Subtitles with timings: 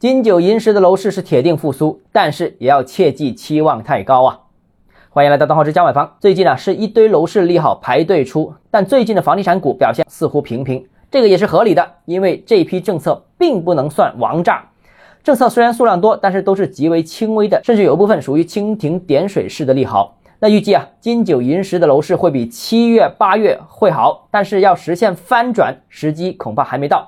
[0.00, 4.40] 金九银十的楼市是铁定复苏，但是也要切记期望太高啊！
[5.10, 6.16] 欢迎来到东浩之家买房。
[6.18, 14.70] 最近呢是一堆楼市利好排队出，但最近的房地产股表现似乎平平，这个也是合理的，因为这批政策并不能算王炸。
[15.22, 20.16] 政策虽然数量多，但是都是极为轻微的，甚至有部分属于蜻蜓点水式的利好。
[20.38, 27.06] 那预计啊，金九银十的楼市会比七月八月会好，但是要实现翻转，时机恐怕还没到。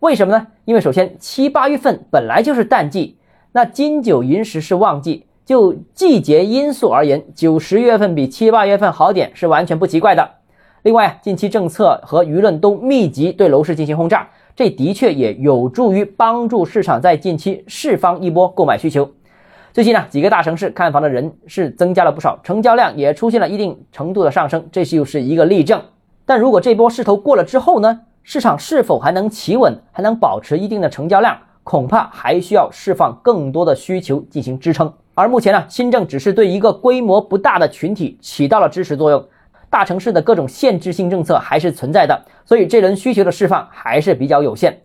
[0.00, 0.46] 为什么呢？
[0.64, 3.16] 因为首先七八月份本来就是淡季，
[3.52, 10.28] 那金九银十是旺季，就季节因素而言，九十月份比七八月份好点是完全不奇怪的。
[10.82, 19.10] 另外，近期政策和舆论都密集对楼市进行轰炸，这的确也有助于帮助市场在近期释放一波购买需求。
[19.72, 25.80] 最近呢，几个大城市看房的人是增加了不少，成交量也出现了一定程度的上升，这是又是一个例证。
[26.26, 28.02] 但如果这波势头过了之后呢？
[28.26, 34.90] 市场是否还能企稳，还能保持一定的成交量，恐怕还需要释放更多的需求进行支撑。
[35.12, 39.22] 而目前呢，新政只是对一个规模不大的群体起到了支持作用，
[39.68, 44.80] 大城市的各种限制性政策还是存在的，所以这轮需求的释放还是比较有限。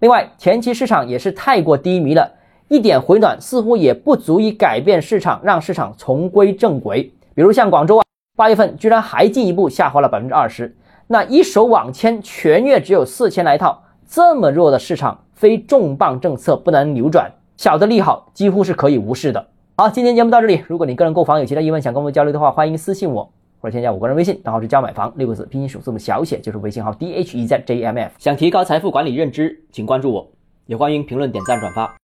[0.00, 2.30] 另外，前期市场也是太过低迷了，
[2.68, 7.10] 一点回暖似乎也不足以改变市场，让市场重归正轨。
[7.34, 8.04] 比如像广州啊，
[8.36, 10.76] 八月份居然还进一步下滑了百分之二十。
[11.12, 19.46] 那一手网签全月只有四千来套，这么弱的市场，非重磅政策不能扭转，小的利好几乎是可以无视的。
[19.76, 28.12] 好，今天节目到这里，如果你个人购房有其他疑问想跟我们交流的话，欢迎私信我或者添加我个人微信，账号是教买房六个字拼音首字母小写就是微信号 d h e z j m f。
[28.16, 30.26] 想提高财富管理认知，请关注我，
[30.64, 31.94] 也欢迎评论点赞转发。